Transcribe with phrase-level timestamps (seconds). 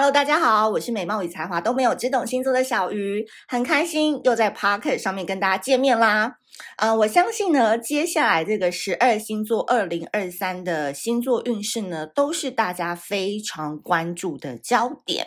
[0.00, 6.36] Hello，大家好，我是美貌与才华都没有，只懂星座的小鱼，很开心又在 Podcast 上面跟大家见面啦。
[6.76, 15.26] 呃，我相信呢，接下来这个十二星座二零二三的星座运势呢，都是大家非常关注的焦点，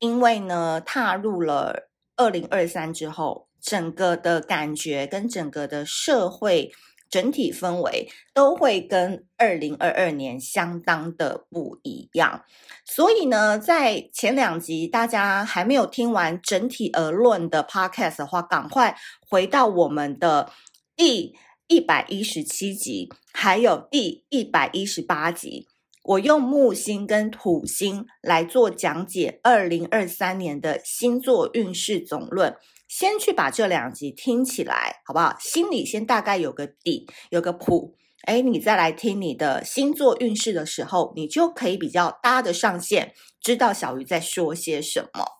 [0.00, 6.72] 因为呢，踏入了二零二三之后，整个的感觉跟整个的社会。
[7.10, 12.44] 整体氛围都会跟二零二二年相当的不一样，
[12.84, 18.96] 所以呢，在前两集大家还没有听完整体而论的 podcast 的话，赶快
[19.28, 20.52] 回到我们的
[20.94, 21.34] 第
[21.66, 25.66] 一百一十七集，还有第一百一十八集，
[26.04, 32.56] 我用木星跟土星来做讲解二零二三年的星座运势总论。
[32.90, 35.36] 先去把这两集听起来，好不好？
[35.38, 37.94] 心里先大概有个底，有个谱。
[38.24, 45.39] 哎，你再来听你的星座运势的时候，你就可以比较搭得上线，知道小鱼在说些什么。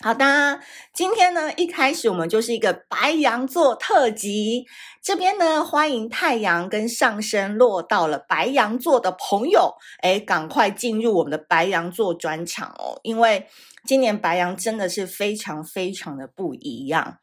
[0.00, 0.60] 好的，
[0.92, 4.66] 今天呢，一开始我们就是一个白羊座特辑。
[5.02, 13.46] 这边呢，欢迎太阳跟上升落到了白羊座的朋友，诶，赶快进入我们的白羊座专场哦，因为。
[13.86, 17.18] 今年白羊真的是非常非常的不一样。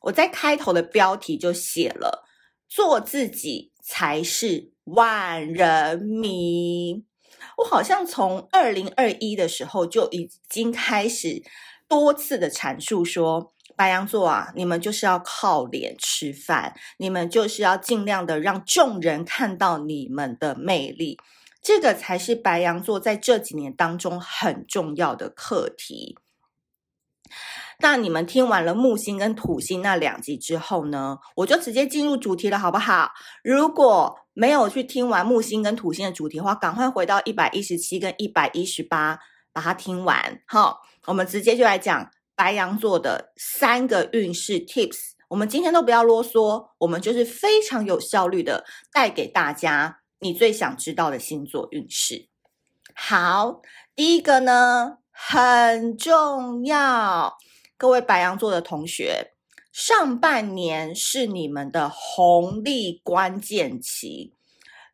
[0.00, 2.24] 我在开头的标题就写了
[2.70, 7.04] “做自己才是万人迷”。
[7.58, 11.42] 我好像从二零二一的时候就已经开始
[11.88, 21.18] 多次的阐述说，白羊座啊，你们就是要靠脸吃饭，你们就是要尽量的让众人看到你们的魅力。
[21.62, 26.16] 这个才是白羊座在这几年当中很重要的课题。
[27.80, 33.10] 那你们听完了木星跟土星那两集之后呢，我就直接进入主题了，好不好？
[33.42, 39.18] 如果没有去听完木星跟土星的主题的话，赶快回到一百一十七跟一百一十八
[39.52, 40.40] 把它听完。
[40.46, 45.12] 好，我们直接就来讲白羊座的三个运势 tips。
[45.28, 50.00] 我们今天都不要啰嗦，我们就是非常有效率的带给大家。
[50.18, 52.28] 你最想知道的星座运势，
[52.94, 53.60] 好，
[53.94, 57.36] 第一个呢很重要，
[57.76, 59.32] 各位白羊座的同学，
[59.70, 64.32] 上半年是你们的红利关键期，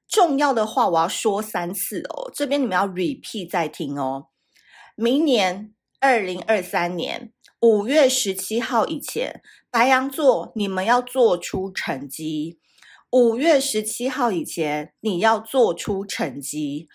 [0.09, 4.27] 重要的话我要说三次哦，这边你们要 repeat 再听哦。
[4.97, 7.31] 明年二零二三年
[7.61, 9.41] 五月十七号以前，
[9.71, 12.59] 白羊座你们要做出成绩。
[13.13, 16.89] 五月十七号以前，你要做出成绩；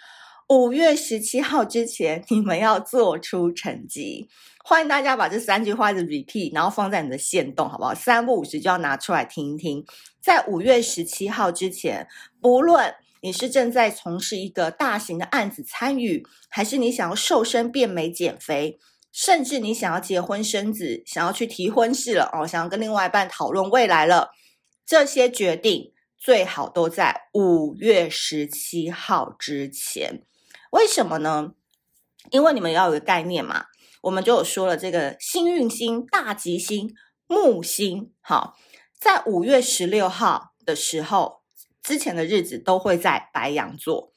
[0.50, 4.28] 五月十七号之前，你们要做出成绩。
[4.62, 7.96] 欢迎大家把这三句话的 repeat，然后放在你的线动，好不好？
[7.96, 9.86] 三不五时就要拿出来听一听。
[10.20, 12.06] 在五月十七号之前，
[12.42, 18.78] 不论你是正在从事一个大型的案子参与，还是你想要瘦身变美减肥，
[19.18, 24.30] 甚至你想要结婚生子，想要去提婚事了哦，想要跟另外一半讨论未来了，
[24.86, 25.92] 这些决定。
[26.20, 30.24] 最好都在五月十七号之前，
[30.72, 31.54] 为什么呢？
[32.30, 33.66] 因为你们要有个概念嘛，
[34.02, 36.94] 我们就有说了，这个幸运星、大吉星
[37.26, 38.56] 木星，好，
[39.00, 41.42] 在五月十六号的时候，
[41.82, 44.12] 之前的日子都会在白羊座。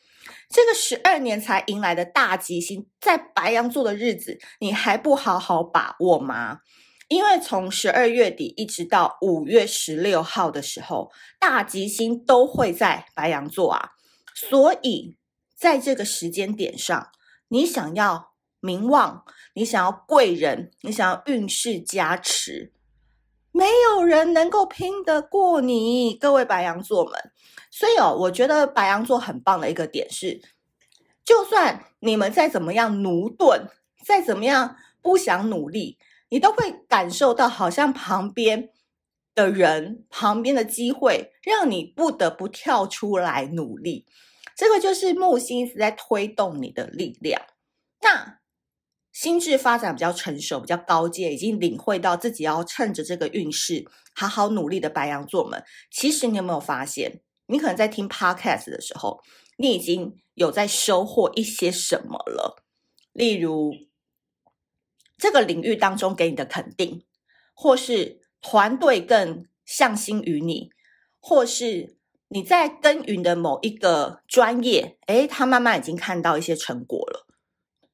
[0.50, 6.58] 这个十二年才迎来的大吉星，在白羊座的日子，你还不好好把握吗？
[7.06, 13.90] 因为从十二月底一直到五月十六号的时候，大吉星都会在白羊座啊，
[14.34, 15.16] 所以
[15.56, 17.10] 在这个时间点上，
[17.48, 19.24] 你想要名望，
[19.54, 22.72] 你想要贵人，你想要运势加持，
[23.52, 27.32] 没有人能够拼得过你，各位白羊座们。
[27.70, 30.40] 所以哦，我觉得白羊座很棒的一个点是，
[31.24, 33.68] 就算你们再怎么样駑钝，
[34.04, 35.98] 再怎么样不想努力。
[36.30, 38.70] 你都会感受到，好像旁边
[39.34, 44.06] 的人、旁边的机会，让你不得不跳出来努力。
[44.54, 47.42] 这个就是木星一直在推动你的力量。
[48.02, 48.39] 那
[49.20, 53.84] 心智发展比较成熟、比较高阶，已经领会到自己要趁着这个运势
[54.14, 59.20] 好好努力的白羊座们，其实你有没有发现，你可能在听 Podcast 的时候，
[59.58, 62.64] 你已经有在收获一些什么了？
[63.12, 63.74] 例如，
[65.18, 67.04] 这个领域当中给你的肯定，
[67.52, 70.70] 或是团队更向心于你，
[71.20, 71.94] 或是
[72.28, 77.26] 你在耕耘的某一个专业，诶，他慢慢已经看到一些成果了。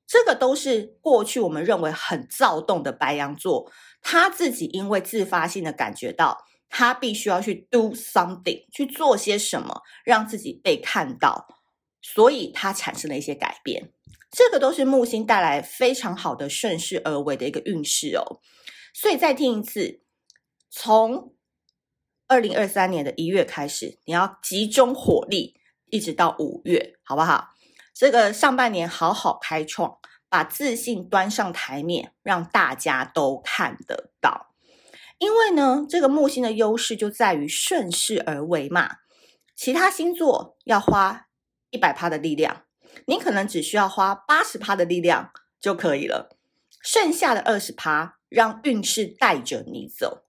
[0.06, 3.70] 这个都是过去我们认为很躁动的白羊座，
[4.00, 11.48] 他自己因为自发性的感觉到，他必须要去 do something，去做些什么，让自己被看到，
[12.00, 13.90] 所以他产生了一些改变。
[14.30, 18.40] 这个都是木星带来非常好的顺势而为的一个运势哦。
[18.92, 20.02] 所以再听一次，
[20.70, 21.34] 从
[22.28, 25.54] 二零二三年的一月开始，你要集中火力，
[25.90, 27.55] 一直到五月，好不好？
[27.98, 29.96] 这个上半年好好开创，
[30.28, 34.54] 把自信端上台面，让大家都看得到。
[35.16, 38.96] 因为呢，这个木星的优势就在于顺势而为嘛。
[39.54, 41.28] 其他星座要花
[41.70, 42.64] 一百趴的力量，
[43.06, 46.36] 你可能只需要花八十趴的力量就可以了，
[46.82, 50.26] 剩下的二十趴让运势带着你走。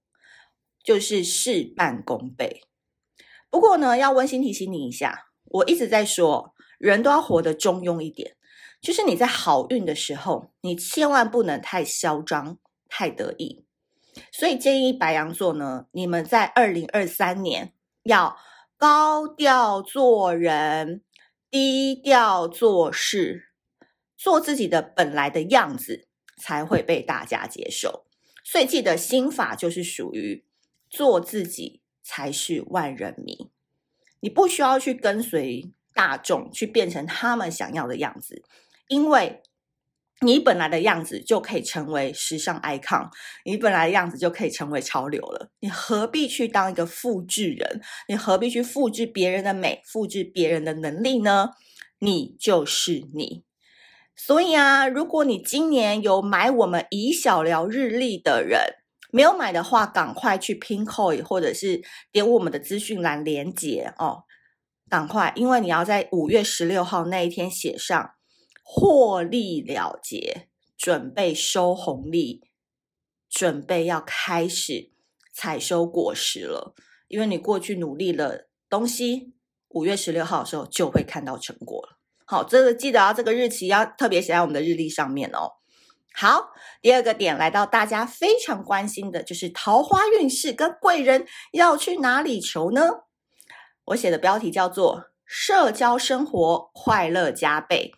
[0.81, 2.64] 就是事半功倍。
[3.50, 8.35] 不过呢，要温馨提醒你一下，我一直在说，人都要活得中庸一点。
[8.81, 12.57] 就是你在好运的时候，你千万不能太嚣张、
[12.88, 13.63] 太得意。
[14.31, 18.38] 所以建议白羊座呢，你们在二零二三年要
[18.77, 21.03] 高调做人，
[21.50, 23.51] 低调做事，
[24.15, 26.07] 做自己的本来的样子，
[26.38, 28.06] 才会被大家接受。
[28.44, 30.44] 所以记得心法就是属于。
[30.89, 33.50] 做自己才是万人迷，
[34.21, 38.44] 你不需要去跟随大众，去变成他们想要的样子，
[38.88, 39.41] 因为
[40.21, 43.09] 你本来的样子就可以成为时尚 icon，
[43.44, 45.49] 你本来的样子就可以成为潮流了。
[45.59, 47.81] 你何必去当一个复制人？
[48.07, 51.49] 你何必去复制别人的美，复制别人的能力呢？
[51.99, 53.44] 你就是你。
[54.15, 58.59] 所以啊，如果你今年有买我们以小聊日历的人，
[59.11, 64.23] 没有买的话，赶快去拼扣或者是点我们的资讯栏连接哦，
[64.89, 68.12] 赶快，因为你要在五月十六号那一天写上
[68.63, 70.48] 获利了结，
[70.78, 72.42] 准备收红利，
[73.30, 74.92] 准备要开始
[75.34, 76.74] 采收果实了。
[77.10, 79.34] 因为你过去努力的东西，
[79.69, 81.98] 五月十六号的时候就会看到成果了。
[82.25, 85.54] 好，这个记得啊，这个日期要特别写在我们的日历上面哦。
[86.13, 86.51] 好，
[86.81, 92.81] 第二个点来到大家非常关心的，就是桃花运势跟贵人要去哪里求呢？
[93.88, 97.92] 我写的标题叫做“社交生活快乐加倍”。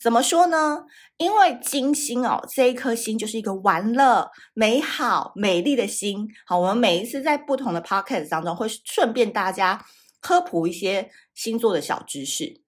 [0.00, 0.84] 怎么说呢？
[1.16, 6.28] 因为金星哦，这一颗星就是一个玩乐、美好、美丽的星。
[6.44, 9.84] 好，我们每一次在不同的 podcast 当中，会顺便大家
[10.20, 12.60] 科普一些星座的小知识。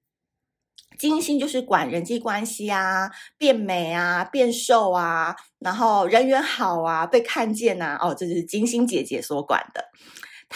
[0.97, 9.85] 金星就是管人际关系啊，变美啊，变瘦啊，然后人缘好啊，被看见呐、啊，哦，这是金星姐姐所管的。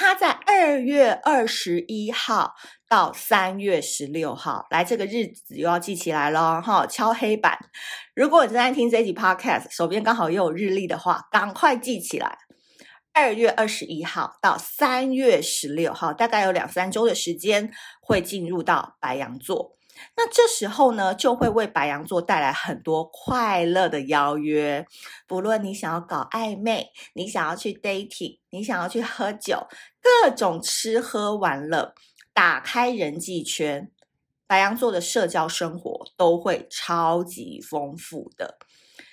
[0.00, 2.54] 他在二月二十一号
[2.88, 7.58] 到三月十六号，来这个日子又要记起来了哈，敲黑板。
[8.14, 12.38] 如果你正在听这集 podcast，手边刚好又有日历的话，赶快记起来。
[13.12, 19.77] 二月二十一号到三月十六号，大概有两三周的时间，会进入到白羊座。
[20.16, 24.86] 那这时候呢，就会为白羊座带来很多快乐的邀约。
[25.26, 29.66] 不论你想要搞暧昧，你想要去 dating，你想要去喝酒，
[30.00, 31.94] 各种吃喝玩乐，
[32.32, 33.90] 打开人际圈，
[34.46, 38.58] 白羊座的社交生活都会超级丰富的。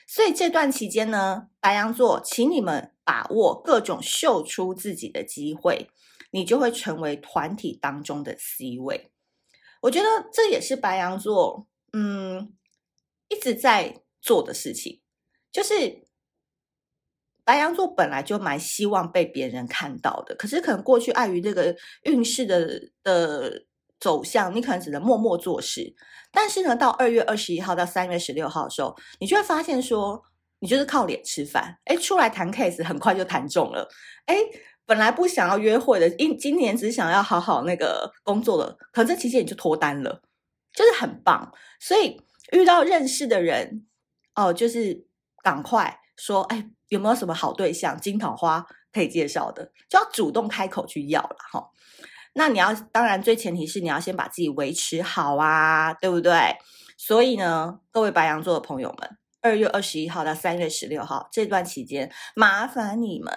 [0.08, 5.90] 所以这段期间呢，白羊座，请你们把握各种秀出自己的机会，
[6.32, 9.12] 你就会成为团体当中的 C 位。
[9.86, 12.52] 我觉得这也是白羊座，嗯，
[13.30, 15.00] 一直在做的事情，
[15.52, 16.08] 就是
[17.44, 23.66] 白羊座本来就蛮希望被别人看到的，可是可能过去碍于这个运势的的
[24.00, 25.94] 走向，你可能只能默默做事。
[26.32, 30.20] 但是呢，到二月二十一号到三月十六号的时候，你就会发现说，
[30.62, 33.88] 你就是靠脸吃饭，哎，出来谈 case 很快就谈中了，
[34.26, 34.36] 哎。
[34.86, 40.22] 本来不想要约会的，因今年只想要好好那个工作了，可能这期间你就脱单了，
[40.74, 41.52] 就是很棒。
[41.80, 43.86] 所以遇到认识的人，
[44.36, 45.06] 哦，就是
[45.42, 51.70] 赶快说，哎，有没有什么好对象、金桃花可以介绍的，就要主动开口去要了哈、
[52.34, 56.56] 那你要，当然最前提是你要先把自己维持好啊，对不对？
[56.98, 63.34] 所以呢，各位白羊座的朋友们，二月二十一号到三月十六号这段期间，麻烦你们。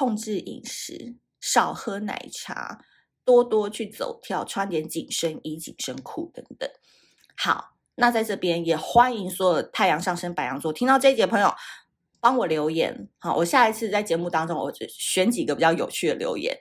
[0.00, 2.80] 控制饮食，少喝奶茶，
[3.22, 6.66] 多多去走跳，穿点紧身衣、紧身裤等等。
[7.36, 11.52] 好，那在这边也欢迎所有太阳上升白羊座听到这一节朋友
[12.18, 13.10] 帮我留言。
[13.18, 16.56] 好，我下一次在节目当中，我就选几个比较有趣的留言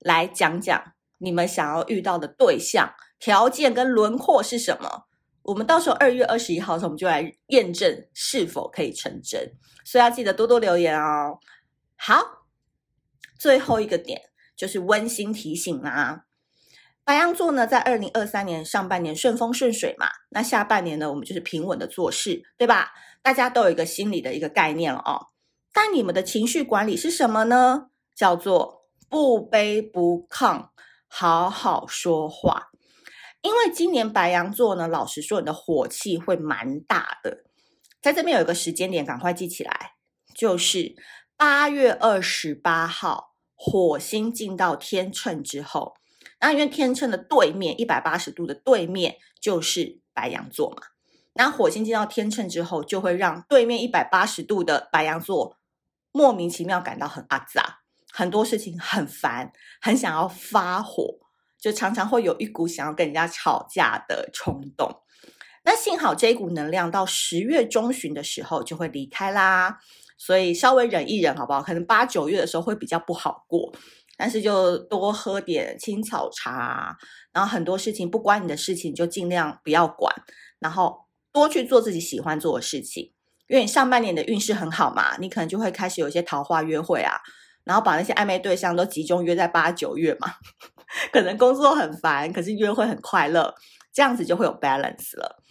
[0.00, 5.04] 来讲讲你们想要遇到的对象条件跟轮廓是什么。
[5.44, 9.50] 我们到时候二月二十一号的时候，我们就来验证是否可以成真。
[9.82, 11.38] 所以要记得多多留言哦。
[11.96, 12.41] 好。
[13.42, 14.22] 最后一个点
[14.56, 16.26] 就是温馨提醒啦，
[17.02, 22.92] 白羊座呢，在二零二三年上半年顺风顺水嘛，那下半年呢，我们就是平稳的做事，对吧？
[23.20, 25.26] 大家都有一个心理的一个概念了哦。
[25.72, 27.88] 但你们的情绪管理是什么呢？
[28.14, 30.68] 叫做不卑不亢，
[31.08, 32.68] 好好说话。
[33.40, 37.42] 因为今年白羊座呢，老实说，你的火气会蛮大的。
[38.00, 39.94] 在这边有一个时间点，赶快记起来，
[40.32, 40.94] 就是
[41.36, 43.31] 八月二十八号，
[43.64, 45.94] 火星进到天秤之后。
[46.40, 50.82] 那因为天秤的对面一百八十度的对面就是白羊座嘛。
[51.34, 55.56] 那火星进到天秤之后，就会让对面一百八十度的白羊座
[56.10, 61.20] 莫名其妙感到很阿杂，很多事情很烦，很想要发火。
[61.60, 65.02] 就常常会有一股想要跟人家吵架的冲动，
[65.64, 69.78] 那幸好这一股能量到十月中旬的时候就会离开啦，
[70.24, 71.60] 所以稍微忍一忍好不好？
[71.60, 73.72] 可能八九月的时候会比较不好过，
[74.16, 76.96] 但是就多喝点青草茶，
[77.32, 80.14] 然后很多事情不关你的事情就尽量不要管，
[80.60, 83.12] 然后多去做自己喜欢做的事情，
[83.48, 87.16] 因为你上半年的运势很好嘛，你可能就会开始有一些桃花约会啊，
[87.64, 90.34] 然后把那些暧昧对象都集中约在八九月嘛。
[91.12, 93.52] 可能工作很烦，可是约会很快乐，
[93.92, 95.42] 这样子就会有 balance 了。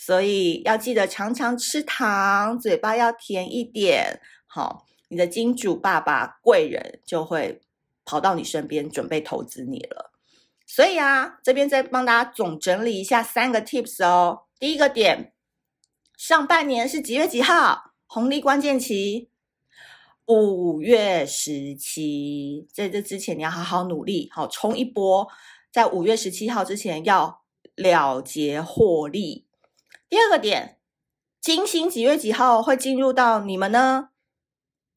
[0.00, 4.18] 所以要记得常常吃糖，嘴巴要甜一点。
[4.46, 7.60] 好，你的金主爸爸贵人就会
[8.06, 10.10] 跑到你身边，准备投资你了。
[10.66, 14.44] 所以啊，这边再帮大家总整理一下三个 tips 哦。
[14.58, 15.34] 第一个点，
[16.16, 17.92] 上半年是几月几号？
[18.06, 19.28] 红利关键期。
[20.24, 25.28] 五月十七，在这之前你要好好努力，好冲一波，
[25.70, 27.42] 在五月十七号之前要
[27.76, 29.44] 了结获利。
[30.10, 30.80] 第二个点，
[31.40, 34.08] 金星几月几号会进入到你们呢？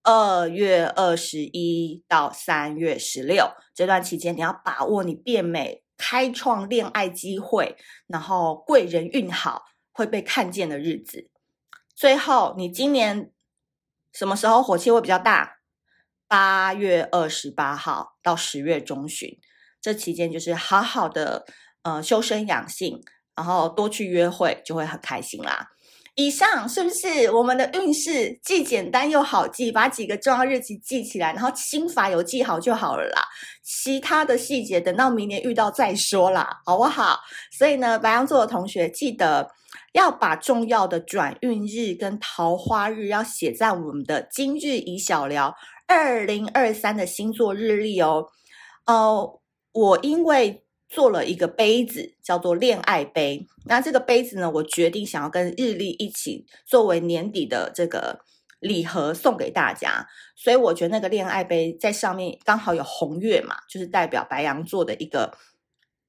[0.01, 7.77] 二月二十一到三月十六这段期间，你要把握你变美、开创恋爱机会，
[8.07, 11.29] 然后贵人运好，会被看见的日子。
[11.95, 13.31] 最后，你今年。
[14.11, 15.57] 什么时候火气会比较大？
[16.27, 19.39] 八月二十八号到十月中旬，
[19.81, 21.47] 这期间就是好好的
[21.81, 23.03] 呃修身养性，
[23.35, 25.67] 然后多去约会，就会很开心啦。
[26.15, 29.71] 以上是不是我们的运势既简单又好记？
[29.71, 33.21] 把几个重要日期记起来，然后心法有记好就好了啦。
[33.63, 37.19] 其他的细节等到明年遇到再说啦，好不好？
[37.57, 39.49] 所以呢，白羊座的同学记得。
[39.93, 45.53] 要把重要的转运日跟桃花日要写在我们的今日宜小聊
[45.87, 48.25] 二零二三的星座日历哦。
[48.85, 49.39] 呃，
[49.71, 50.62] 我因为
[50.93, 53.47] 做了一个杯子，叫做恋爱杯。
[53.65, 58.19] 那这个杯子呢，我决定想要跟日历一起作为年底的这个
[58.59, 60.07] 礼盒送给大家。
[60.35, 65.35] 所以我觉得那个恋爱杯在上面刚好有红月嘛，就是代表白羊座的一个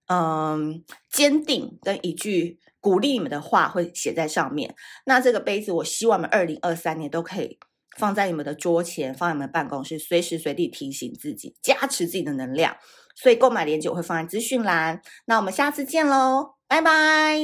[0.08, 2.60] 嗯坚定跟一句。
[2.84, 4.74] 鼓励你们的话会写在上面。
[5.06, 7.58] 那这个杯子，我希望我们二零二三年都可以
[7.96, 12.76] 放在你们的桌前，放在你们办公室，随时随地提醒自己，加持自己的能量。
[13.14, 15.00] 所以购买链接我会放在资讯栏。
[15.26, 17.38] 那我们下次见喽，拜拜。